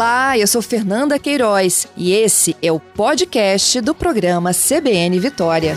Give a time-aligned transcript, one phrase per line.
[0.00, 5.74] Olá, eu sou Fernanda Queiroz e esse é o podcast do programa CBN Vitória.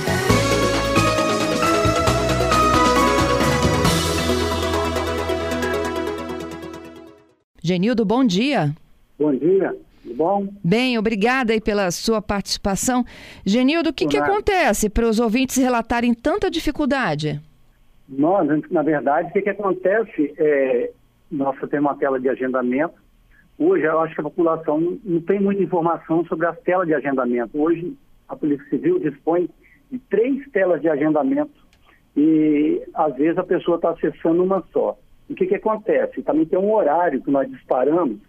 [7.61, 8.73] Genildo, bom dia.
[9.19, 10.47] Bom dia, tudo bom?
[10.63, 13.03] Bem, obrigada aí pela sua participação.
[13.45, 17.41] Genildo, o que, que acontece para os ouvintes relatarem tanta dificuldade?
[18.07, 20.91] Nós, na verdade, o que, que acontece é,
[21.29, 23.02] nós temos uma tela de agendamento.
[23.57, 27.59] Hoje, eu acho que a população não, tem muita informação sobre as telas de agendamento.
[27.59, 27.95] Hoje,
[28.27, 29.49] a Polícia Civil dispõe
[29.91, 31.51] de três telas de agendamento
[32.17, 34.97] e, às vezes, a pessoa está acessando uma só.
[35.29, 36.23] O que, que acontece?
[36.23, 38.19] Também tem um horário que nós disparamos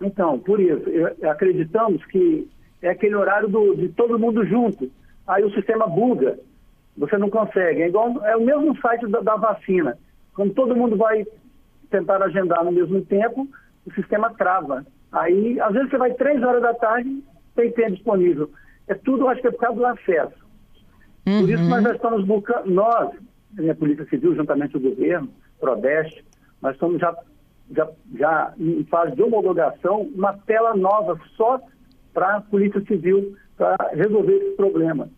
[0.01, 0.83] Então, por isso,
[1.23, 2.47] acreditamos que
[2.81, 4.91] é aquele horário do, de todo mundo junto.
[5.25, 6.37] Aí o sistema buga.
[6.97, 7.83] Você não consegue.
[7.83, 9.97] É, igual, é o mesmo site da, da vacina.
[10.33, 11.25] Quando todo mundo vai
[11.89, 13.47] tentar agendar no mesmo tempo,
[13.85, 14.85] o sistema trava.
[15.11, 17.23] Aí, às vezes, você vai três horas da tarde,
[17.55, 18.49] tem tempo disponível.
[18.87, 20.47] É tudo, acho que é por causa do acesso.
[21.27, 21.41] Uhum.
[21.41, 23.09] Por isso nós já estamos buscando, nós,
[23.69, 26.23] a Polícia Civil, juntamente com o governo, Prodeste,
[26.61, 27.15] nós estamos já,
[27.75, 31.59] já, já em fase de homologação, uma tela nova só
[32.13, 35.09] para a Polícia Civil, para resolver esse problema,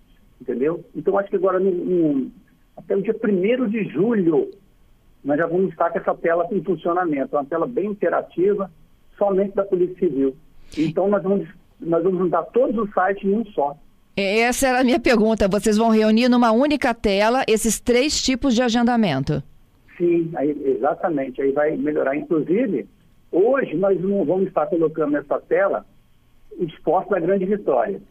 [0.42, 0.84] entendeu?
[0.96, 2.32] Então acho que agora, no, no,
[2.78, 4.50] até o dia 1 de julho,
[5.24, 8.72] nós já vamos estar com essa tela em funcionamento, uma tela bem interativa,
[9.18, 10.36] somente da Polícia Civil.
[10.78, 11.48] Então nós vamos,
[11.80, 13.78] nós vamos juntar todos os sites em um só.
[14.16, 15.48] É, essa era a minha pergunta.
[15.48, 19.42] Vocês vão reunir numa única tela esses três tipos de agendamento?
[19.98, 21.42] Sim, aí, exatamente.
[21.42, 22.16] Aí vai melhorar.
[22.16, 22.88] Inclusive,
[23.32, 25.86] hoje nós vamos estar colocando nessa tela
[26.58, 28.02] os postos da Grande Vitória.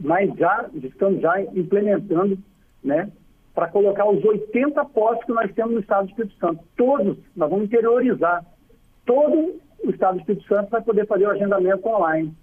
[0.00, 2.38] Mas já estamos já implementando,
[2.82, 3.10] né,
[3.54, 6.64] para colocar os 80 postos que nós temos no Estado do Espírito Santo.
[6.76, 8.44] Todos, nós vamos interiorizar
[9.04, 12.34] todo o Estado do Espírito Santo para poder fazer o agendamento online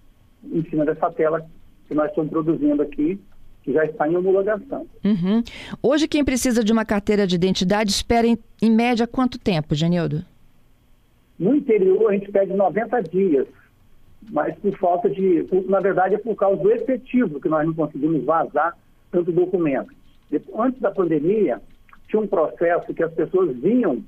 [0.43, 1.45] em cima dessa tela
[1.87, 3.19] que nós estamos produzindo aqui,
[3.63, 4.85] que já está em homologação.
[5.03, 5.41] Uhum.
[5.81, 10.23] Hoje, quem precisa de uma carteira de identidade espera, em, em média, quanto tempo, Genildo?
[11.39, 13.47] No interior, a gente pede 90 dias,
[14.31, 15.47] mas por falta de.
[15.67, 18.77] Na verdade, é por causa do efetivo que nós não conseguimos vazar
[19.11, 19.91] tanto documento.
[20.57, 21.61] Antes da pandemia,
[22.09, 24.03] tinha um processo que as pessoas vinham,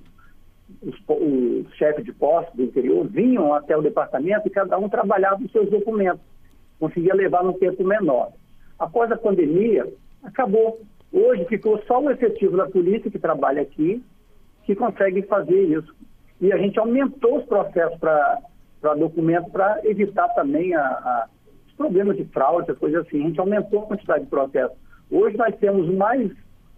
[0.81, 5.43] os, os chefes de posto do interior vinham até o departamento e cada um trabalhava
[5.43, 6.21] os seus documentos
[6.79, 8.31] conseguia levar num tempo menor.
[8.79, 9.85] Após a pandemia,
[10.23, 10.79] acabou.
[11.11, 14.01] Hoje ficou só o efetivo da polícia que trabalha aqui,
[14.63, 15.93] que consegue fazer isso.
[16.39, 18.39] E a gente aumentou os processos para
[18.81, 21.27] documentos para evitar também a, a,
[21.67, 23.23] os problemas de fraude, coisas assim.
[23.23, 24.77] A gente aumentou a quantidade de processos.
[25.11, 26.31] Hoje nós temos mais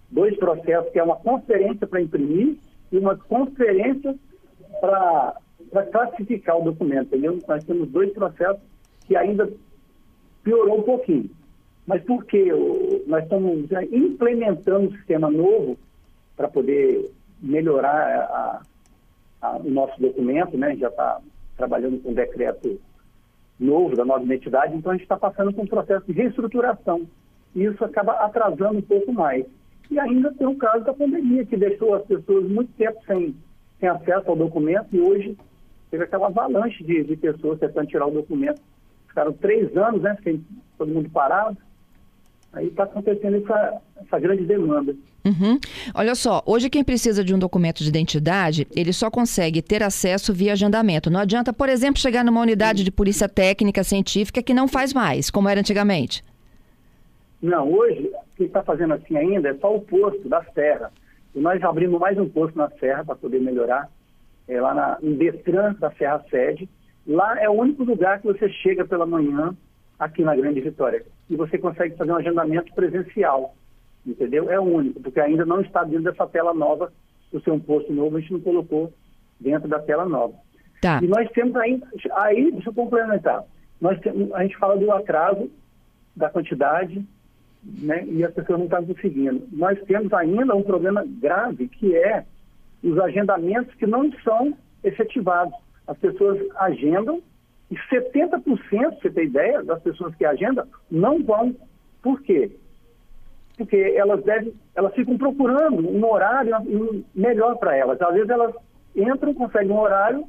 [0.10, 2.58] dois processos, que é uma conferência para imprimir
[2.92, 4.16] e uma conferência
[4.80, 5.36] para
[5.92, 7.40] classificar o documento, entendeu?
[7.48, 8.62] Nós temos dois processos
[9.06, 9.50] que ainda
[10.44, 11.30] piorou um pouquinho.
[11.86, 12.52] Mas por quê?
[13.08, 15.78] Nós estamos implementando um sistema novo
[16.36, 17.12] para poder
[17.42, 18.62] melhorar a,
[19.42, 20.76] a, o nosso documento, né?
[20.78, 21.20] Já está
[21.62, 22.82] trabalhando com um decreto
[23.60, 27.08] novo da nova identidade, então a gente está passando por um processo de reestruturação.
[27.54, 29.46] E isso acaba atrasando um pouco mais.
[29.92, 33.36] E ainda tem o caso da pandemia, que deixou as pessoas muito tempo sem,
[33.80, 35.38] sem acesso ao documento e hoje
[35.92, 38.62] teve aquela avalanche de, de pessoas tentando tirar o documento.
[39.08, 40.18] Ficaram três anos, né?
[40.78, 41.58] Todo mundo parado.
[42.54, 44.94] Aí está acontecendo essa, essa grande demanda.
[45.24, 45.60] Uhum.
[45.94, 50.34] Olha só, hoje quem precisa de um documento de identidade, ele só consegue ter acesso
[50.34, 51.10] via agendamento.
[51.10, 55.30] Não adianta, por exemplo, chegar numa unidade de polícia técnica científica que não faz mais,
[55.30, 56.24] como era antigamente.
[57.42, 60.92] Não, hoje, quem está fazendo assim ainda é só o posto da Serra.
[61.34, 63.90] E nós abrimos mais um posto na Serra para poder melhorar,
[64.48, 66.68] é lá na, em Detran da Serra Sede.
[67.08, 69.56] Lá é o único lugar que você chega pela manhã
[70.02, 71.06] aqui na Grande Vitória.
[71.30, 73.56] E você consegue fazer um agendamento presencial,
[74.06, 74.50] entendeu?
[74.50, 76.92] É o único, porque ainda não está dentro dessa tela nova,
[77.32, 78.92] o seu um posto novo, a gente não colocou
[79.40, 80.34] dentro da tela nova.
[80.82, 81.00] Tá.
[81.04, 81.80] E nós temos aí,
[82.14, 83.44] aí deixa eu complementar,
[83.80, 85.50] nós temos, a gente fala do atraso
[86.16, 87.06] da quantidade,
[87.64, 89.48] né, e as pessoas não estão conseguindo.
[89.52, 92.26] Nós temos ainda um problema grave, que é
[92.84, 95.54] os agendamentos que não são efetivados.
[95.86, 97.22] As pessoas agendam
[97.72, 101.56] e 70%, você tem ideia, das pessoas que agendam não vão.
[102.04, 102.52] Por quê?
[103.56, 106.54] Porque elas devem, elas ficam procurando um horário
[107.16, 108.02] melhor para elas.
[108.02, 108.54] Às vezes elas
[108.94, 110.26] entram, conseguem um horário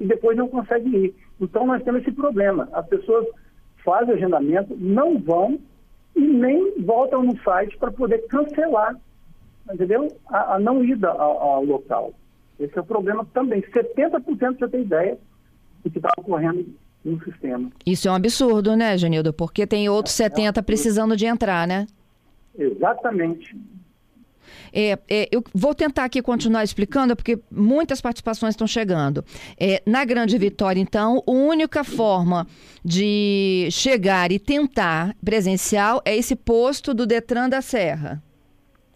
[0.00, 1.14] e depois não conseguem ir.
[1.38, 2.66] Então nós temos esse problema.
[2.72, 3.26] As pessoas
[3.84, 5.58] fazem agendamento, não vão
[6.14, 8.96] e nem voltam no site para poder cancelar,
[9.70, 10.08] entendeu?
[10.28, 12.14] A, a não ida ao, ao, local.
[12.58, 13.60] Esse é o problema também.
[13.60, 15.18] 70% você tem ideia
[15.84, 16.64] do que está ocorrendo
[17.10, 17.70] no sistema.
[17.84, 19.32] Isso é um absurdo, né, Genildo?
[19.32, 21.86] Porque tem outros 70 é precisando de entrar, né?
[22.58, 23.56] Exatamente.
[24.72, 29.24] É, é, eu vou tentar aqui continuar explicando, porque muitas participações estão chegando.
[29.58, 32.46] É, na Grande Vitória, então, a única forma
[32.84, 38.22] de chegar e tentar presencial é esse posto do Detran da Serra.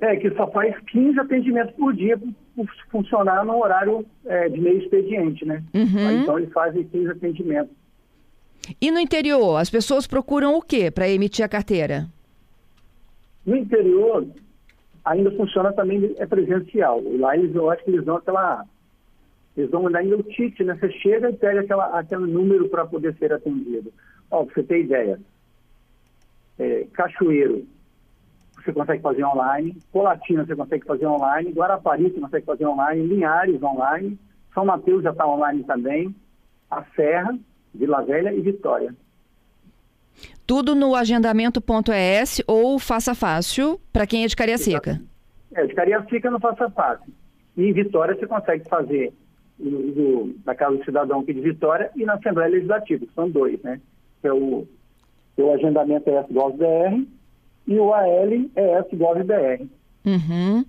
[0.01, 2.19] É, que só faz 15 atendimentos por dia
[2.57, 5.63] por funcionar no horário é, de meio expediente, né?
[5.75, 6.23] Uhum.
[6.23, 7.80] Então, eles fazem 15 atendimentos.
[8.81, 12.09] E no interior, as pessoas procuram o quê para emitir a carteira?
[13.45, 14.27] No interior,
[15.05, 17.03] ainda funciona também, é presencial.
[17.19, 18.65] Lá eles, eu acho que eles dão aquela.
[19.57, 20.77] Eles dão ainda o TIT, né?
[20.79, 23.93] Você chega e pega aquela, aquele número para poder ser atendido.
[24.31, 25.21] Ó, pra você ter ideia.
[26.59, 27.67] É, Cachoeiro,
[28.55, 29.77] você consegue fazer online.
[29.91, 31.53] Colatina, você consegue fazer online.
[31.53, 33.07] Guarapari, você consegue fazer online.
[33.07, 34.19] Linhares, online.
[34.55, 36.15] São Mateus já está online também.
[36.71, 37.37] A Serra,
[37.75, 38.95] Vila Velha e Vitória.
[40.47, 45.01] Tudo no agendamento.es ou Faça Fácil, para quem é de Cariacica.
[45.55, 47.13] É, de Cariacica não Faça Fácil.
[47.57, 49.13] E em Vitória você consegue fazer
[49.59, 53.61] do, na Casa do Cidadão aqui de Vitória e na Assembleia Legislativa, que são dois,
[53.63, 53.81] né?
[54.23, 54.67] É o,
[55.37, 57.07] o agendamento ES GovBR
[57.67, 59.69] e o AL ES GovBR.
[60.05, 60.65] Uhum.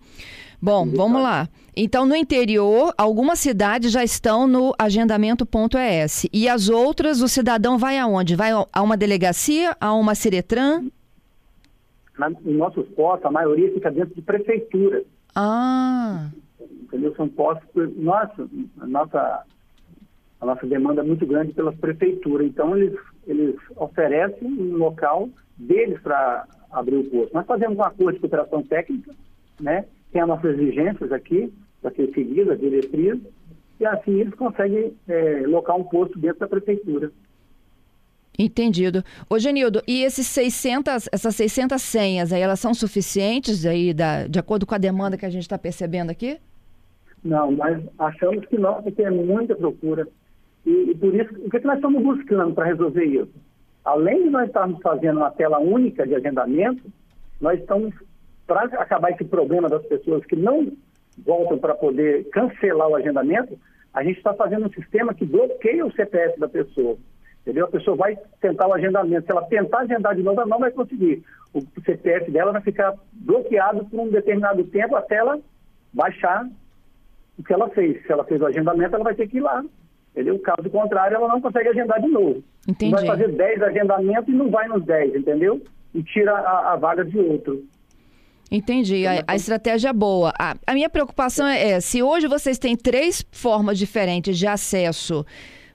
[0.61, 1.49] Bom, vamos lá.
[1.75, 6.27] Então, no interior, algumas cidades já estão no agendamento.es.
[6.31, 8.35] E as outras, o cidadão vai aonde?
[8.35, 10.85] Vai a uma delegacia, a uma Ciretran?
[12.15, 15.03] Na, em nossos postos, a maioria fica dentro de prefeitura.
[15.33, 16.29] Ah.
[16.59, 17.15] Entendeu?
[17.15, 17.97] São postos.
[17.97, 18.47] Nossa,
[18.79, 19.43] a nossa,
[20.41, 22.45] a nossa demanda é muito grande pelas prefeituras.
[22.45, 27.33] Então, eles, eles oferecem um local deles para abrir o posto.
[27.33, 29.11] Nós fazemos um acordo de cooperação técnica,
[29.59, 29.85] né?
[30.11, 33.23] Tem as nossas exigências aqui, para ser seguidas, diretrizes,
[33.79, 37.11] e assim eles conseguem é, locar um posto dentro da prefeitura.
[38.37, 39.03] Entendido.
[39.29, 44.39] Ô, Genildo, e esses 600, essas 600 senhas aí, elas são suficientes aí, da, de
[44.39, 46.39] acordo com a demanda que a gente está percebendo aqui?
[47.23, 50.07] Não, nós achamos que não, porque é muita procura.
[50.65, 53.31] E, e por isso, o que, que nós estamos buscando para resolver isso?
[53.83, 56.83] Além de nós estarmos fazendo uma tela única de agendamento,
[57.39, 57.93] nós estamos
[58.51, 60.73] para acabar esse problema das pessoas que não
[61.25, 63.57] voltam para poder cancelar o agendamento,
[63.93, 66.97] a gente está fazendo um sistema que bloqueia o CPF da pessoa.
[67.41, 67.65] Entendeu?
[67.65, 69.25] A pessoa vai tentar o agendamento.
[69.25, 71.23] Se ela tentar agendar de novo, ela não vai conseguir.
[71.53, 75.39] O CPF dela vai ficar bloqueado por um determinado tempo até ela
[75.93, 76.45] baixar
[77.39, 78.05] o que ela fez.
[78.05, 79.63] Se ela fez o agendamento, ela vai ter que ir lá.
[80.11, 80.37] Entendeu?
[80.39, 82.43] Caso contrário, ela não consegue agendar de novo.
[82.67, 82.91] Entendi.
[82.91, 85.61] Vai fazer 10 agendamentos e não vai nos 10, entendeu?
[85.95, 87.63] E tira a, a vaga de outro.
[88.51, 89.07] Entendi.
[89.07, 90.33] A, a, estratégia é boa.
[90.37, 95.25] A, a minha preocupação é, é, se hoje vocês têm três formas diferentes de acesso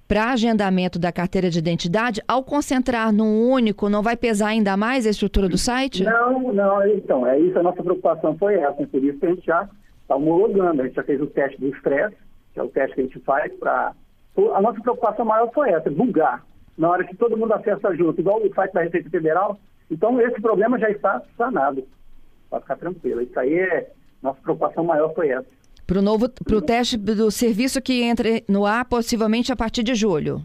[0.06, 5.06] para agendamento da carteira de identidade, ao concentrar num único, não vai pesar ainda mais
[5.06, 6.04] a estrutura do site?
[6.04, 6.86] Não, não.
[6.86, 7.58] Então, é isso.
[7.58, 8.86] A nossa preocupação foi essa.
[8.86, 9.68] Por isso que a gente já
[10.02, 10.82] está homologando.
[10.82, 12.14] A gente já fez o teste do estresse,
[12.52, 13.94] que é o teste que a gente faz para...
[14.54, 16.44] A nossa preocupação maior foi essa, bugar.
[16.76, 19.58] Na hora que todo mundo acessa junto, igual o site da Receita Federal.
[19.90, 21.82] Então, esse problema já está sanado.
[22.50, 23.22] Pode ficar tranquilo.
[23.22, 23.90] Isso aí é.
[24.22, 25.46] Nossa preocupação maior foi essa.
[25.86, 29.82] Para o novo, para o teste do serviço que entra no ar possivelmente a partir
[29.82, 30.42] de julho.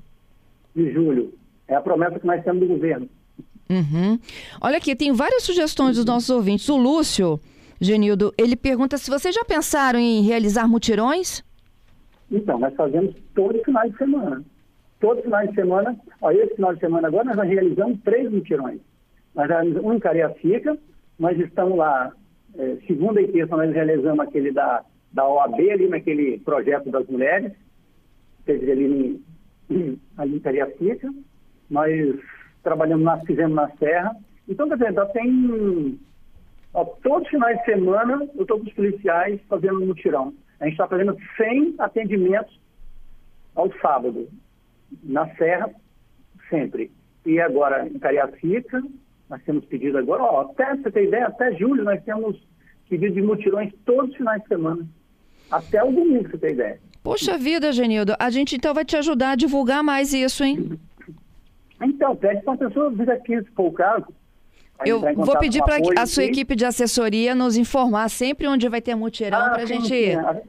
[0.75, 1.33] De julho.
[1.67, 3.09] É a promessa que nós temos do governo.
[3.69, 4.19] Uhum.
[4.59, 6.67] Olha aqui, tem várias sugestões dos nossos ouvintes.
[6.69, 7.39] O Lúcio,
[7.79, 11.43] Genildo, ele pergunta se vocês já pensaram em realizar mutirões?
[12.29, 14.43] Então, nós fazemos todo final de semana.
[14.99, 18.79] Todo final de semana, ó, esse final de semana agora nós já realizamos três mutirões.
[19.33, 20.77] Nós realizamos um em Cariacica,
[21.21, 22.11] nós estamos lá,
[22.57, 27.53] é, segunda e terça nós realizamos aquele da, da OAB ali, naquele projeto das mulheres,
[28.43, 29.23] teve ali
[29.69, 31.13] em, ali em Cariacica.
[31.69, 31.91] Nós
[32.63, 34.15] trabalhamos, nós fizemos na Serra.
[34.49, 35.99] Então, quer dizer, já tem.
[36.73, 40.33] Ó, todos os finais de semana eu estou com os policiais fazendo um mutirão.
[40.59, 42.59] A gente está fazendo 100 atendimentos
[43.53, 44.27] ao sábado,
[45.03, 45.69] na Serra,
[46.49, 46.89] sempre.
[47.27, 48.81] E agora em Cariacica,
[49.31, 52.37] nós temos pedido agora, ó, até você ter ideia, até julho nós temos
[52.89, 54.85] pedido de mutirões todos os finais de semana.
[55.49, 56.79] Até o domingo, você ter ideia.
[57.01, 60.77] Poxa vida, Genildo, a gente então vai te ajudar a divulgar mais isso, hein?
[61.81, 64.05] Então, pede para uma pessoa vir aqui, se for o caso.
[64.85, 68.95] Eu vou pedir para a sua equipe de assessoria nos informar sempre onde vai ter
[68.95, 70.19] mutirão ah, para a gente ir.
[70.19, 70.41] A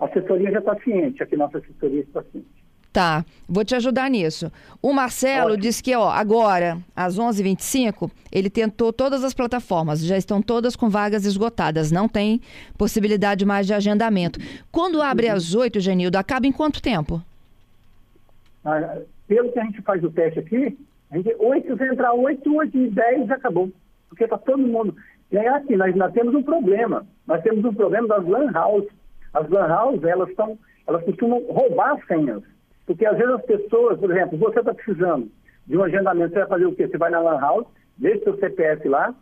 [0.00, 2.63] assessoria já está ciente, aqui nossa assessoria está ciente.
[2.94, 4.52] Tá, vou te ajudar nisso.
[4.80, 5.62] O Marcelo Ótimo.
[5.62, 10.88] disse que, ó, agora, às 11h25, ele tentou todas as plataformas, já estão todas com
[10.88, 12.40] vagas esgotadas, não tem
[12.78, 14.38] possibilidade mais de agendamento.
[14.70, 15.34] Quando abre uhum.
[15.34, 17.20] às 8, Genildo, acaba em quanto tempo?
[18.64, 20.78] Ah, pelo que a gente faz o teste aqui,
[21.10, 23.72] a gente, 8, se entrar 8, 8 e 10, acabou.
[24.08, 24.94] Porque está todo mundo.
[25.32, 27.04] E aí, assim, nós, nós temos um problema.
[27.26, 28.86] Nós temos um problema das LAN house.
[29.32, 30.28] As LAN house, elas,
[30.86, 32.53] elas costumam roubar senhas.
[32.86, 35.30] Porque às vezes as pessoas, por exemplo, você está precisando
[35.66, 36.86] de um agendamento, você vai fazer o quê?
[36.86, 39.14] Você vai na LAN house, deixa seu CPF lá,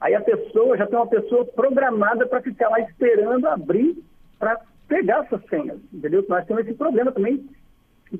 [0.00, 4.02] aí a pessoa já tem uma pessoa programada para ficar lá esperando abrir
[4.38, 4.58] para
[4.88, 6.24] pegar essas senhas, entendeu?
[6.28, 7.46] Nós temos esse problema também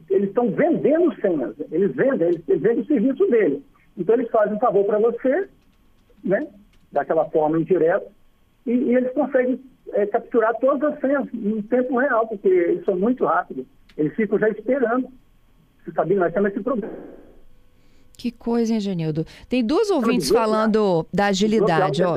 [0.08, 3.62] eles estão vendendo senhas, eles vendem, eles, eles vendem o serviço deles.
[3.96, 5.48] Então eles fazem um favor para você,
[6.22, 6.46] né,
[6.92, 8.06] daquela forma indireta,
[8.66, 9.60] e, e eles conseguem
[9.92, 13.66] é, capturar todas as senhas em tempo real, porque eles são muito rápidos.
[13.96, 15.08] Eles ficam já esperando.
[15.84, 16.94] Você sabia, nós temos esse problema.
[18.16, 19.26] Que coisa, hein, Genildo?
[19.48, 22.02] Tem duas ouvintes falando da agilidade.
[22.02, 22.16] Ó.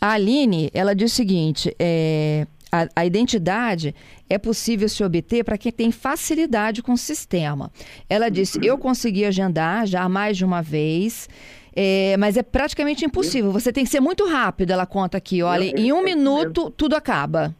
[0.00, 3.94] A Aline, ela diz o seguinte: é, a, a identidade
[4.28, 7.70] é possível se obter para quem tem facilidade com o sistema.
[8.08, 11.28] Ela disse: Eu consegui agendar já mais de uma vez.
[11.76, 13.50] É, mas é praticamente impossível.
[13.50, 15.42] Você tem que ser muito rápido, ela conta aqui.
[15.42, 17.52] Olha, em um minuto tudo acaba.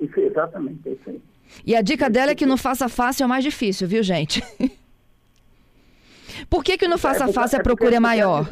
[0.00, 1.20] Isso, exatamente, é isso aí.
[1.64, 4.42] E a dica dela é que no faça fácil é mais difícil, viu, gente?
[6.48, 8.48] Por que, que no faça é fácil a procura é maior?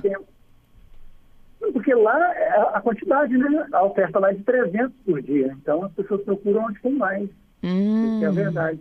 [1.72, 2.16] Porque lá
[2.74, 3.66] a quantidade, né?
[3.72, 5.56] A oferta lá é de 300 por dia.
[5.60, 7.28] Então as pessoas procuram onde tem mais.
[7.62, 8.16] Hum.
[8.16, 8.80] Isso é a verdade.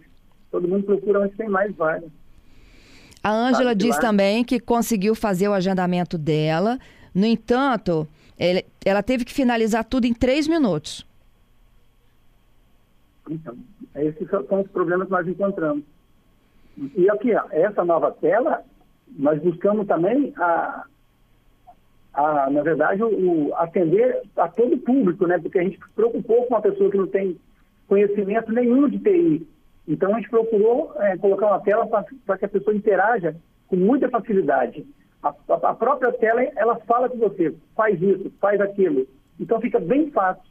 [0.51, 2.09] Todo mundo procura onde tem mais vagas.
[3.23, 4.01] A Ângela diz lá...
[4.01, 6.79] também que conseguiu fazer o agendamento dela.
[7.13, 8.07] No entanto,
[8.85, 11.05] ela teve que finalizar tudo em três minutos.
[13.29, 13.55] Então,
[13.95, 15.83] esses são os problemas que nós encontramos.
[16.95, 18.63] E aqui, ó, essa nova tela,
[19.17, 20.85] nós buscamos também a,
[22.13, 25.39] a, na verdade, o, atender a todo o público, né?
[25.39, 27.39] Porque a gente preocupou com uma pessoa que não tem
[27.87, 29.47] conhecimento nenhum de TI.
[29.87, 33.35] Então, a gente procurou é, colocar uma tela para que a pessoa interaja
[33.67, 34.85] com muita facilidade.
[35.23, 39.07] A, a, a, própria tela, ela fala com você, faz isso, faz aquilo.
[39.39, 40.43] Então, fica bem fácil.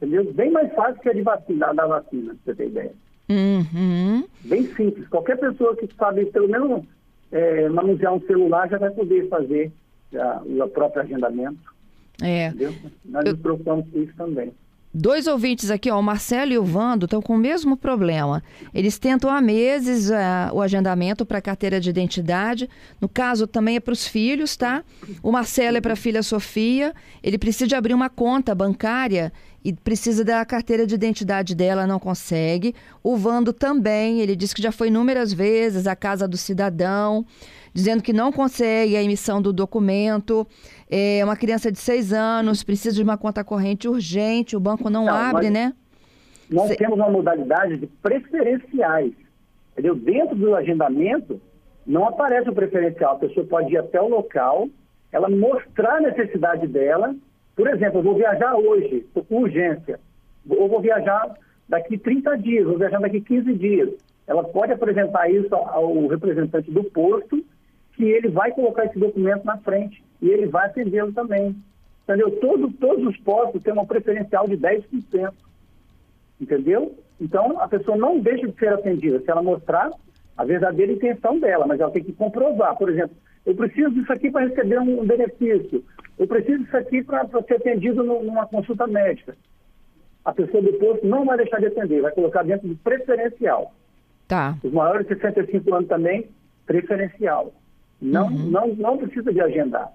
[0.00, 0.32] Entendeu?
[0.32, 2.92] Bem mais fácil que a de vacina, da vacina, pra você ter ideia.
[3.28, 4.24] Uhum.
[4.44, 5.06] Bem simples.
[5.08, 6.84] Qualquer pessoa que sabe, pelo menos,
[7.32, 9.72] é, manusear um celular já vai poder fazer
[10.14, 11.74] a, o próprio agendamento.
[12.22, 12.48] É.
[12.48, 12.74] Entendeu?
[13.04, 13.32] Nós Eu...
[13.32, 14.52] nos preocupamos com isso também.
[14.92, 18.42] Dois ouvintes aqui, ó, o Marcelo e o Vando, estão com o mesmo problema.
[18.72, 22.70] Eles tentam há meses uh, o agendamento para carteira de identidade.
[22.98, 24.82] No caso, também é para os filhos, tá?
[25.22, 26.94] O Marcelo é para a filha Sofia.
[27.22, 29.30] Ele precisa abrir uma conta bancária
[29.64, 32.74] e precisa da carteira de identidade dela, não consegue.
[33.02, 37.24] O Vando também, ele disse que já foi inúmeras vezes à casa do cidadão
[37.72, 40.46] dizendo que não consegue a emissão do documento.
[40.90, 45.06] É uma criança de seis anos, precisa de uma conta corrente urgente, o banco não,
[45.06, 45.72] não abre, né?
[46.50, 49.12] Nós temos uma modalidade de preferenciais.
[49.72, 49.94] Entendeu?
[49.94, 51.40] Dentro do agendamento,
[51.86, 53.14] não aparece o preferencial.
[53.14, 54.68] A pessoa pode ir até o local,
[55.12, 57.14] ela mostrar a necessidade dela.
[57.58, 59.98] Por exemplo, eu vou viajar hoje, com urgência.
[60.48, 61.34] Ou vou viajar
[61.68, 63.90] daqui 30 dias, vou viajar daqui 15 dias.
[64.28, 67.44] Ela pode apresentar isso ao representante do posto
[67.96, 71.56] que ele vai colocar esse documento na frente e ele vai atendê-lo também.
[72.04, 72.30] Entendeu?
[72.38, 75.32] Todo, todos os postos têm uma preferencial de 10%.
[76.40, 76.94] Entendeu?
[77.20, 79.90] Então, a pessoa não deixa de ser atendida se ela mostrar
[80.36, 82.76] a verdadeira intenção dela, mas ela tem que comprovar.
[82.76, 85.82] Por exemplo, eu preciso disso aqui para receber um benefício,
[86.18, 89.36] eu preciso disso aqui para ser atendido numa consulta médica.
[90.24, 93.72] A pessoa depois não vai deixar de atender, vai colocar dentro do preferencial.
[94.26, 94.58] Tá.
[94.62, 96.28] Os maiores de 65 anos também,
[96.66, 97.52] preferencial.
[98.00, 98.50] Não, uhum.
[98.50, 99.90] não, não precisa de agendar.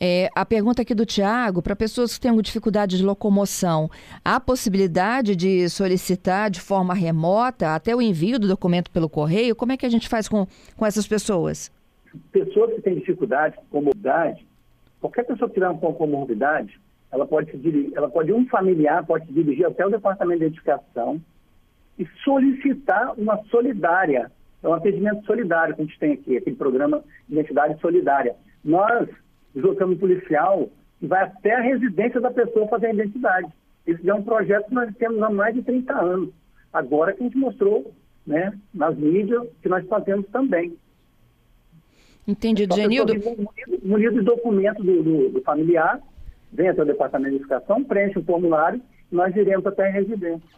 [0.00, 3.88] É, a pergunta aqui do Tiago, para pessoas que têm dificuldade de locomoção,
[4.24, 9.56] há possibilidade de solicitar de forma remota até o envio do documento pelo correio?
[9.56, 11.72] Como é que a gente faz com, com essas pessoas?
[12.30, 14.46] Pessoas que têm dificuldade, comorbidade,
[15.04, 16.80] qualquer pessoa que tiver uma comorbidade,
[17.12, 21.20] ela pode se ela pode, um familiar pode se dirigir até o departamento de identificação
[21.98, 24.32] e solicitar uma solidária.
[24.62, 28.34] É um atendimento solidário que a gente tem aqui, aquele programa de Identidade Solidária.
[28.64, 29.06] Nós
[29.54, 33.48] deslocamos policial que vai até a residência da pessoa fazer a identidade.
[33.86, 36.30] Esse é um projeto que nós temos há mais de 30 anos.
[36.72, 37.92] Agora que a gente mostrou
[38.26, 40.74] né, nas mídias que nós fazemos também.
[42.26, 43.14] Entendido, Genildo.
[43.82, 46.00] Munido de documento do, do, do familiar,
[46.52, 50.54] vem até o departamento de educação, preenche o formulário, nós iremos até a residência.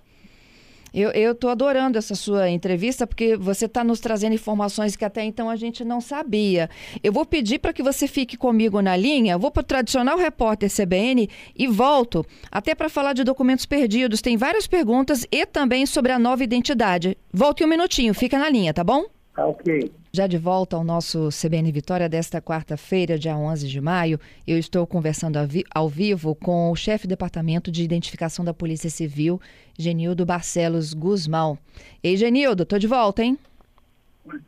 [0.95, 5.51] Eu estou adorando essa sua entrevista porque você está nos trazendo informações que até então
[5.51, 6.71] a gente não sabia.
[7.03, 10.71] Eu vou pedir para que você fique comigo na linha, vou para o tradicional repórter
[10.75, 14.23] CBN e volto até para falar de documentos perdidos.
[14.23, 17.19] Tem várias perguntas e também sobre a nova identidade.
[17.31, 19.05] Volte um minutinho, fica na linha, tá bom?
[19.35, 19.93] Tá ok.
[20.17, 24.87] Já de volta ao nosso CBN Vitória desta quarta-feira, dia 11 de maio, eu estou
[24.87, 25.39] conversando
[25.71, 29.39] ao vivo com o chefe do Departamento de Identificação da Polícia Civil,
[29.79, 31.59] Genildo Barcelos Guzmão.
[32.03, 33.39] Ei, Genildo, tô de volta, hein?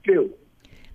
[0.06, 0.38] Eu.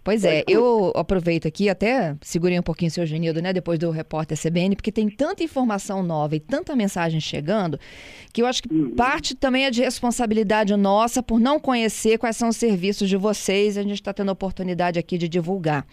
[0.03, 3.89] Pois é, eu aproveito aqui, até segurei um pouquinho o seu Genildo, né, depois do
[3.89, 7.79] repórter CBN, porque tem tanta informação nova e tanta mensagem chegando,
[8.33, 8.93] que eu acho que uhum.
[8.95, 13.77] parte também é de responsabilidade nossa por não conhecer quais são os serviços de vocês,
[13.77, 15.85] a gente está tendo a oportunidade aqui de divulgar.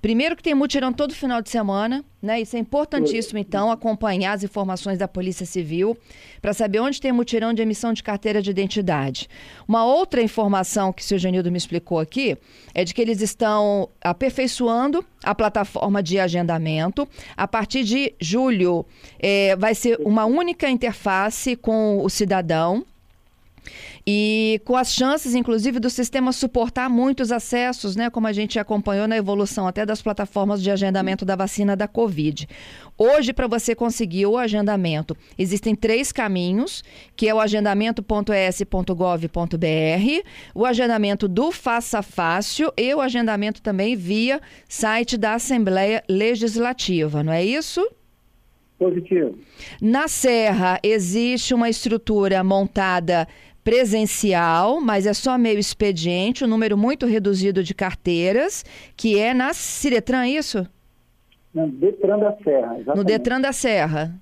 [0.00, 4.44] Primeiro que tem mutirão todo final de semana, né, isso é importantíssimo, então, acompanhar as
[4.44, 5.96] informações da Polícia Civil
[6.42, 9.28] para saber onde tem mutirão de emissão de carteira de identidade.
[9.66, 12.36] Uma outra informação que o seu Genildo me explicou aqui
[12.74, 17.08] é de que eles estão aperfeiçoando a plataforma de agendamento.
[17.36, 18.84] A partir de julho,
[19.18, 22.84] é, vai ser uma única interface com o cidadão.
[24.08, 28.08] E com as chances, inclusive, do sistema suportar muitos acessos, né?
[28.08, 32.48] Como a gente acompanhou na evolução até das plataformas de agendamento da vacina da Covid.
[32.96, 36.84] Hoje, para você conseguir o agendamento, existem três caminhos,
[37.16, 45.16] que é o agendamento.es.gov.br, o agendamento do Faça Fácil e o agendamento também via site
[45.16, 47.84] da Assembleia Legislativa, não é isso?
[48.78, 49.36] Positivo.
[49.80, 53.26] Na Serra, existe uma estrutura montada
[53.66, 58.64] presencial, mas é só meio expediente, um número muito reduzido de carteiras,
[58.96, 60.64] que é na Ciretran, é isso?
[61.52, 62.96] No Detran da Serra, exatamente.
[62.96, 64.14] No Detran da Serra.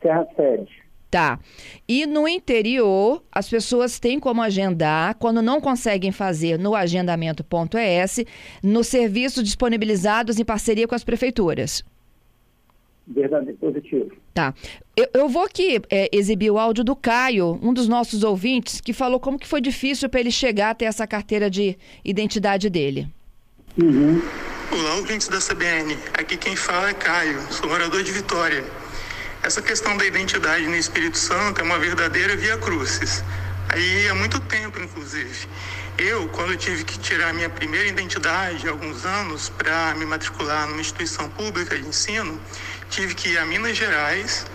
[0.00, 0.70] Serra Sede.
[1.10, 1.40] Tá.
[1.88, 8.24] E no interior, as pessoas têm como agendar, quando não conseguem fazer no agendamento.es,
[8.62, 11.82] nos serviços disponibilizados em parceria com as prefeituras
[13.08, 14.12] verdadeiro positivo.
[14.34, 14.54] Tá.
[14.96, 18.92] Eu, eu vou aqui é, exibir o áudio do Caio, um dos nossos ouvintes, que
[18.92, 23.08] falou como que foi difícil para ele chegar até essa carteira de identidade dele.
[23.80, 24.20] Uhum.
[24.70, 25.96] Olá, ouvintes da CBN.
[26.14, 28.64] Aqui quem fala é Caio, sou morador de Vitória.
[29.42, 33.24] Essa questão da identidade no Espírito Santo é uma verdadeira via crucis.
[33.68, 35.46] Aí há muito tempo, inclusive.
[35.98, 40.80] Eu, quando tive que tirar minha primeira identidade, há alguns anos, para me matricular numa
[40.80, 42.40] instituição pública de ensino,
[42.88, 44.46] tive que ir a Minas Gerais,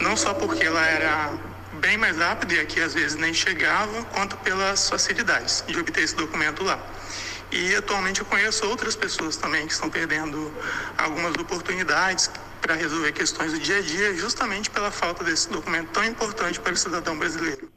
[0.00, 1.32] não só porque ela era
[1.80, 6.16] bem mais rápida e aqui às vezes nem chegava, quanto pelas facilidades de obter esse
[6.16, 6.78] documento lá.
[7.52, 10.52] E atualmente eu conheço outras pessoas também que estão perdendo
[10.98, 16.04] algumas oportunidades para resolver questões do dia a dia, justamente pela falta desse documento tão
[16.04, 17.70] importante para o cidadão brasileiro.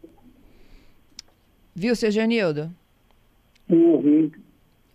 [1.75, 2.73] Viu, seu Genildo?
[3.69, 4.31] Sim,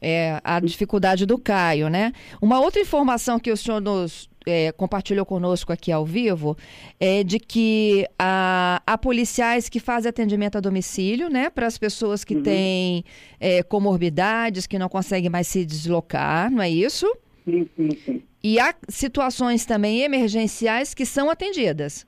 [0.02, 2.12] É, a dificuldade do Caio, né?
[2.42, 6.56] Uma outra informação que o senhor nos é, compartilhou conosco aqui ao vivo
[7.00, 12.24] é de que há, há policiais que fazem atendimento a domicílio, né, para as pessoas
[12.24, 12.42] que uhum.
[12.42, 13.04] têm
[13.40, 17.06] é, comorbidades, que não conseguem mais se deslocar, não é isso?
[17.44, 18.22] Sim, sim, sim.
[18.42, 22.06] E há situações também emergenciais que são atendidas.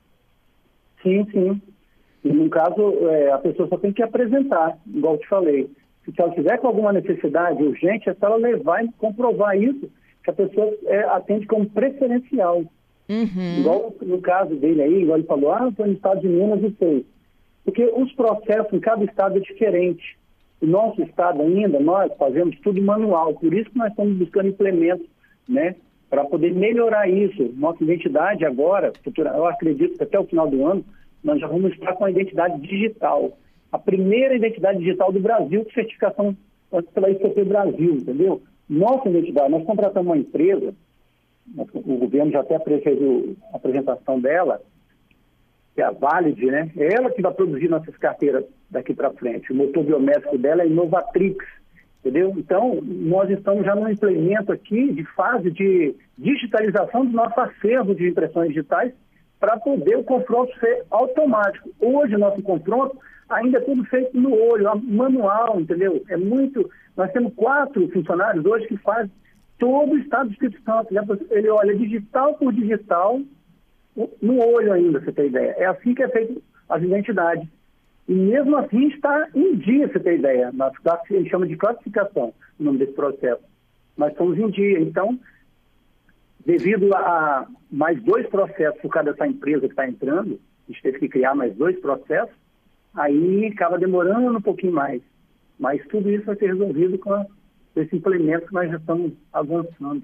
[1.01, 1.61] Sim, sim.
[2.23, 5.69] E no caso, é, a pessoa só tem que apresentar, igual eu te falei.
[6.05, 9.89] Se ela tiver com alguma necessidade urgente, é só ela levar e comprovar isso
[10.27, 12.63] que a pessoa é, atende como preferencial.
[13.09, 13.59] Uhum.
[13.59, 16.75] Igual no caso dele aí, igual ele falou, ah, estou no estado de Minas e
[16.77, 17.05] sei.
[17.63, 20.17] porque os processos em cada estado é diferente.
[20.61, 25.07] O nosso estado ainda, nós fazemos tudo manual, por isso que nós estamos buscando implementos,
[25.47, 25.75] né,
[26.09, 27.53] para poder melhorar isso.
[27.55, 30.83] Nossa identidade agora, futura, eu acredito que até o final do ano,
[31.23, 33.37] nós já vamos estar com a identidade digital.
[33.71, 36.35] A primeira identidade digital do Brasil, com certificação
[36.93, 38.41] pela ICP Brasil, entendeu?
[38.69, 40.73] Nossa identidade, nós contratamos uma empresa,
[41.73, 42.83] o governo já até fez
[43.53, 44.61] a apresentação dela,
[45.73, 46.71] que é a Valid, né?
[46.75, 49.53] É ela que vai produzir nossas carteiras daqui para frente.
[49.53, 51.45] O motor biométrico dela é Inovatrix,
[51.99, 52.33] entendeu?
[52.35, 58.09] Então, nós estamos já num implemento aqui de fase de digitalização do nosso acervo de
[58.09, 58.91] impressões digitais
[59.39, 61.69] para poder o confronto ser automático.
[61.79, 62.97] Hoje, nosso confronto
[63.29, 66.03] ainda é tudo feito no olho, manual, entendeu?
[66.09, 66.69] É muito.
[66.95, 69.11] Nós temos quatro funcionários hoje que fazem
[69.57, 70.93] todo o estado de Espírito Santo.
[71.29, 73.21] Ele olha digital por digital,
[74.21, 75.55] no olho ainda, você tem ideia.
[75.57, 77.47] É assim que é feito as identidades.
[78.07, 80.51] E mesmo assim está em dia, você tem ideia.
[80.53, 80.73] Nós,
[81.09, 83.43] ele chama de classificação o nome desse processo.
[83.97, 84.79] Nós estamos em dia.
[84.79, 85.19] Então,
[86.45, 90.99] devido a mais dois processos por causa dessa empresa que está entrando, a gente teve
[90.99, 92.35] que criar mais dois processos,
[92.97, 95.01] aí acaba demorando um pouquinho mais.
[95.57, 97.25] Mas tudo isso vai ser resolvido com
[97.75, 100.03] esse implemento que nós já estamos avançando.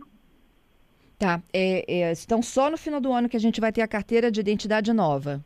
[1.17, 1.41] Tá.
[1.53, 4.32] É, é, então, só no final do ano que a gente vai ter a carteira
[4.32, 5.43] de identidade nova?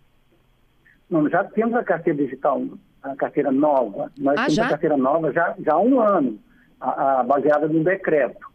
[1.10, 2.62] Não, já temos a carteira digital,
[3.02, 4.12] a carteira nova.
[4.18, 4.66] Nós ah, temos já?
[4.66, 6.40] a carteira nova já, já há um ano,
[6.80, 8.46] a, a, baseada no decreto.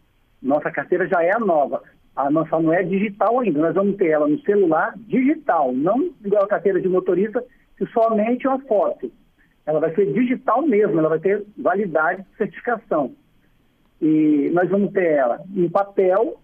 [0.42, 1.83] Nossa carteira já é a nova.
[2.14, 3.61] A nossa não é digital ainda.
[3.61, 7.42] Nós vamos ter ela no celular digital, não igual a carteira de motorista,
[7.85, 9.11] que somente uma foto.
[9.66, 13.14] Ela vai ser digital mesmo, ela vai ter validade de certificação.
[14.01, 16.40] E nós vamos ter ela em papel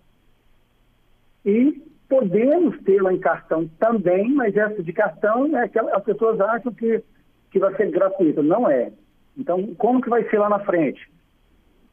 [1.45, 6.73] e podemos tê-la em cartão também, mas essa de cartão é que as pessoas acham
[6.73, 7.03] que,
[7.51, 8.43] que vai ser gratuita.
[8.43, 8.93] Não é.
[9.37, 11.09] Então, como que vai ser lá na frente?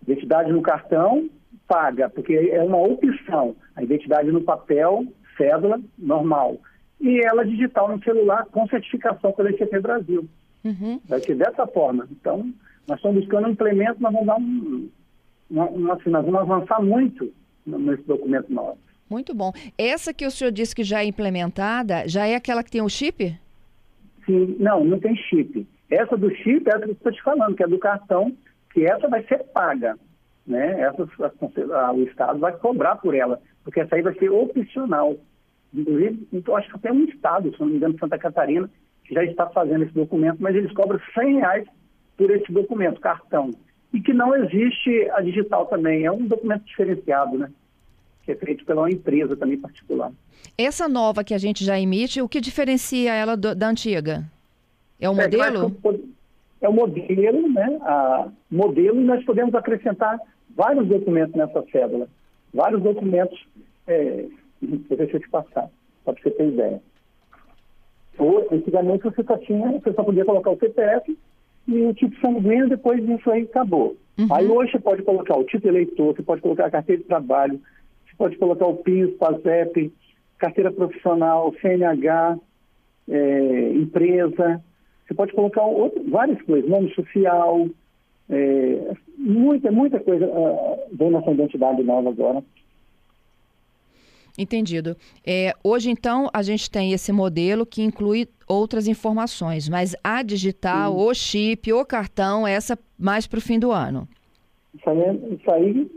[0.03, 1.29] Identidade no cartão,
[1.67, 3.55] paga, porque é uma opção.
[3.75, 5.05] A identidade no papel,
[5.37, 6.57] cédula, normal.
[6.99, 10.27] E ela digital no celular com certificação pela ICP Brasil.
[10.63, 10.99] Uhum.
[11.05, 12.07] Vai ser dessa forma.
[12.11, 12.51] Então,
[12.87, 14.89] nós estamos buscando um implemento, nós vamos dar um,
[15.49, 17.31] uma, uma, assim, nós vamos avançar muito
[17.65, 18.79] nesse documento nosso.
[19.09, 19.51] Muito bom.
[19.77, 22.89] Essa que o senhor disse que já é implementada, já é aquela que tem o
[22.89, 23.37] chip?
[24.25, 25.67] Sim, não, não tem chip.
[25.89, 28.35] Essa do chip é a que eu estou te falando, que é do cartão,
[28.73, 29.97] que essa vai ser paga.
[30.45, 30.81] Né?
[30.81, 35.15] Essa, a, a, o Estado vai cobrar por ela, porque essa aí vai ser opcional.
[35.75, 38.69] Inclusive, então, acho que até um Estado, se não me engano, Santa Catarina,
[39.03, 41.67] que já está fazendo esse documento, mas eles cobram 100 reais
[42.17, 43.51] por esse documento, cartão.
[43.93, 47.49] E que não existe a digital também, é um documento diferenciado, né?
[48.25, 50.11] que é feito pela uma empresa também particular.
[50.57, 54.25] Essa nova que a gente já emite, o que diferencia ela do, da antiga?
[54.99, 55.77] É o é, modelo?
[56.59, 57.77] É o modelo, né?
[57.83, 60.19] A modelo, e nós podemos acrescentar
[60.55, 62.07] vários documentos nessa cédula.
[62.51, 63.39] Vários documentos,
[63.85, 64.25] é,
[64.61, 65.69] deixa eu te passar,
[66.03, 66.81] para você ter ideia.
[68.17, 71.17] Ou, antigamente você só tinha, você só podia colocar o CPF
[71.67, 73.97] e o tipo sanguíneo, depois disso aí acabou.
[74.17, 74.27] Uhum.
[74.31, 77.59] Aí hoje você pode colocar o tipo eleitor, você pode colocar a carteira de trabalho,
[78.17, 79.93] pode colocar o PIS, PASEP,
[80.37, 82.37] carteira profissional, CNH,
[83.09, 84.61] é, empresa.
[85.05, 87.67] Você pode colocar outro, várias coisas, nome social,
[88.29, 92.43] é, muita, muita coisa uh, da nossa identidade nova agora.
[94.37, 94.97] Entendido.
[95.25, 100.91] É, hoje, então, a gente tem esse modelo que inclui outras informações, mas a digital,
[100.91, 100.99] Sim.
[100.99, 104.07] o chip, o cartão, essa mais para o fim do ano.
[104.73, 105.91] Isso aí, é, isso aí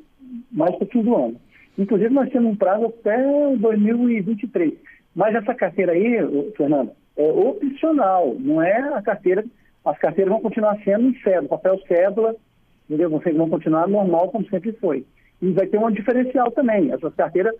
[0.52, 1.36] mais para o fim do ano.
[1.76, 3.16] Inclusive, nós temos um prazo até
[3.56, 4.74] 2023.
[5.14, 6.16] Mas essa carteira aí,
[6.56, 9.44] Fernando, é opcional, não é a carteira.
[9.84, 12.36] As carteiras vão continuar sendo em cédula, papel cédula,
[12.88, 13.10] entendeu?
[13.10, 15.04] Vocês vão continuar normal como sempre foi.
[15.40, 16.92] E vai ter um diferencial também.
[16.92, 17.54] Essas carteiras,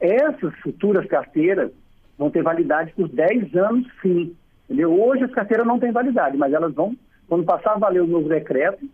[0.00, 1.70] essas futuras carteiras
[2.18, 4.34] vão ter validade por 10 anos, sim.
[4.64, 4.92] Entendeu?
[4.92, 6.96] Hoje as carteiras não têm validade, mas elas vão,
[7.28, 8.88] quando passar a valer o novo decreto,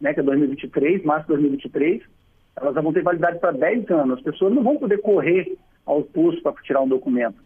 [0.00, 2.02] né, que é 2023, março de 2023,
[2.56, 4.18] elas vão ter validade para 10 anos.
[4.18, 7.36] As pessoas não vão poder correr ao posto para tirar um documento.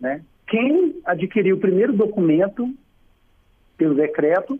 [0.00, 0.22] Né?
[0.46, 2.72] Quem adquirir o primeiro documento
[3.76, 4.58] pelo decreto,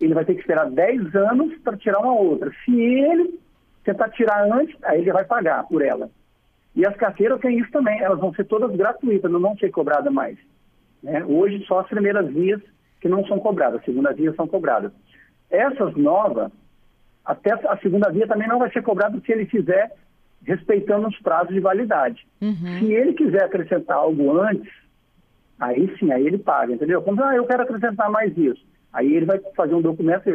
[0.00, 2.52] ele vai ter que esperar 10 anos para tirar uma outra.
[2.64, 3.38] Se ele
[3.84, 6.10] tentar tirar antes, aí ele vai pagar por ela.
[6.74, 10.12] E as carteiras têm isso também, elas vão ser todas gratuitas, não vão ser cobradas
[10.12, 10.36] mais.
[11.02, 11.24] Né?
[11.24, 12.60] Hoje só as primeiras vias
[13.00, 14.92] que não são cobradas, as segundas vias são cobradas.
[15.50, 16.50] Essas novas,
[17.24, 19.92] até a segunda via também não vai ser cobrada se ele fizer
[20.42, 22.26] respeitando os prazos de validade.
[22.40, 22.78] Uhum.
[22.78, 24.70] Se ele quiser acrescentar algo antes,
[25.58, 27.00] Aí sim, aí ele paga, entendeu?
[27.02, 28.64] Como, ah, eu quero acrescentar mais isso.
[28.92, 30.28] Aí ele vai fazer um documento,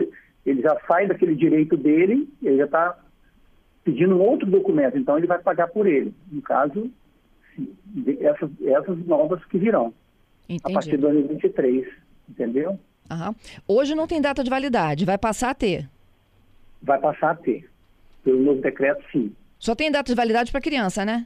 [0.45, 2.97] ele já sai daquele direito dele, ele já está
[3.83, 6.13] pedindo outro documento, então ele vai pagar por ele.
[6.31, 6.89] No caso,
[8.19, 9.93] essas, essas novas que virão.
[10.47, 10.61] Entendi.
[10.65, 11.87] A partir de 2023,
[12.29, 12.79] entendeu?
[13.11, 13.35] Uhum.
[13.67, 15.87] Hoje não tem data de validade, vai passar a ter?
[16.81, 17.69] Vai passar a ter.
[18.23, 19.33] Pelo novo decreto, sim.
[19.57, 21.25] Só tem data de validade para criança, né?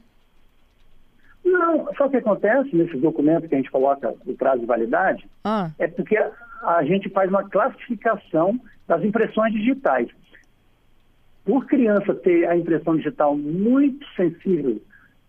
[1.44, 5.70] Não, só que acontece nesses documentos que a gente coloca o prazo de validade, ah.
[5.78, 10.08] é porque a, a gente faz uma classificação das impressões digitais.
[11.44, 14.80] Por criança ter a impressão digital muito sensível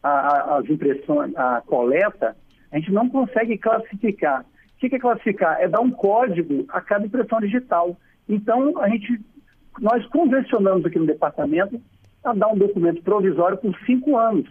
[0.01, 2.35] às impressões, à coleta,
[2.71, 4.41] a gente não consegue classificar.
[4.41, 5.59] O que é classificar?
[5.59, 7.97] É dar um código a cada impressão digital.
[8.29, 9.19] Então, a gente,
[9.79, 11.81] nós convencionamos aqui no departamento
[12.23, 14.49] a dar um documento provisório por cinco anos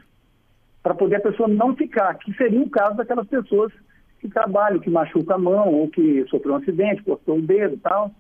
[0.82, 3.72] para poder a pessoa não ficar, que seria o caso daquelas pessoas
[4.20, 7.78] que trabalham, que machucam a mão, ou que sofreu um acidente, cortou o dedo e
[7.78, 8.10] tal.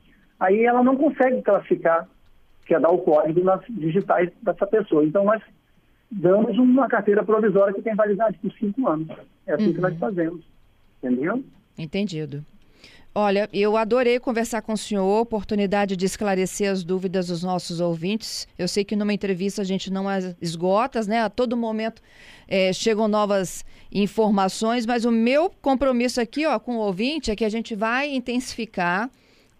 [0.40, 2.08] Aí ela não consegue classificar,
[2.64, 5.04] que é dar o código nas digitais dessa pessoa.
[5.04, 5.42] Então nós
[6.10, 9.08] damos uma carteira provisória que tem validade por cinco anos.
[9.46, 9.74] É assim uhum.
[9.74, 9.98] que nós uhum.
[9.98, 10.44] fazemos.
[11.02, 11.44] Entendeu?
[11.76, 12.44] Entendido.
[13.16, 18.48] Olha, eu adorei conversar com o senhor, oportunidade de esclarecer as dúvidas dos nossos ouvintes.
[18.58, 20.06] Eu sei que numa entrevista a gente não
[20.42, 21.20] esgota, né?
[21.20, 22.02] A todo momento
[22.48, 27.44] é, chegam novas informações, mas o meu compromisso aqui, ó, com o ouvinte é que
[27.44, 29.08] a gente vai intensificar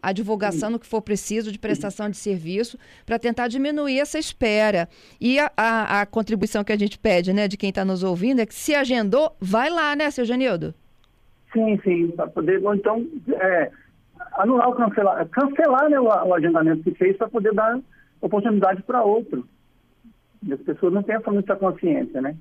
[0.05, 4.87] a divulgação no que for preciso de prestação de serviço para tentar diminuir essa espera.
[5.19, 8.41] E a, a, a, contribuição que a gente pede, né, de quem está nos ouvindo
[8.41, 10.75] é que se agendou, vai lá, né, seu Janildo?
[11.55, 13.71] Sim, sim, para poder, ou então, é,
[14.33, 17.81] anular cancelar, cancelar né, o, o agendamento que fez para poder dar
[18.21, 19.49] oportunidade para outro.
[20.47, 22.37] E as pessoas não têm essa muita consciência, né?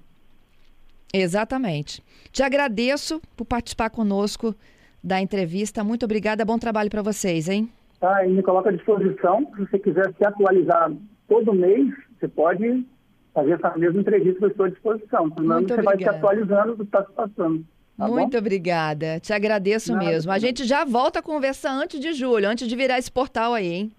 [1.14, 2.04] Exatamente.
[2.32, 4.54] Te agradeço por participar conosco
[5.04, 5.84] da entrevista.
[5.84, 6.46] Muito obrigada.
[6.46, 7.70] Bom trabalho para vocês, hein?
[8.00, 9.48] Tá, e me coloca à disposição.
[9.56, 10.92] Se você quiser se atualizar
[11.28, 12.86] todo mês, você pode
[13.34, 15.32] fazer essa mesma entrevista que eu estou à disposição.
[15.34, 15.84] Senão Muito você obrigada.
[15.84, 17.66] vai se atualizando do que está se passando.
[17.98, 18.38] Tá Muito bom?
[18.38, 19.20] obrigada.
[19.20, 20.32] Te agradeço Nada, mesmo.
[20.32, 23.68] A gente já volta a conversar antes de julho, antes de virar esse portal aí,
[23.72, 23.92] hein?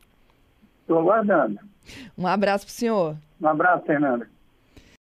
[0.80, 1.58] Estou aguardando.
[2.16, 3.16] Um abraço para o senhor.
[3.40, 4.28] Um abraço, Fernanda.